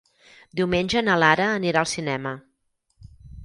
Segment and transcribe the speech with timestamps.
[0.61, 2.35] Diumenge na Lara anirà al cinema.